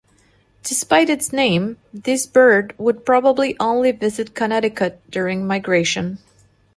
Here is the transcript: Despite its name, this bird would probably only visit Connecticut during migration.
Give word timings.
Despite 0.63 1.11
its 1.11 1.31
name, 1.31 1.77
this 1.93 2.25
bird 2.25 2.73
would 2.79 3.05
probably 3.05 3.55
only 3.59 3.91
visit 3.91 4.33
Connecticut 4.33 4.99
during 5.11 5.45
migration. 5.45 6.17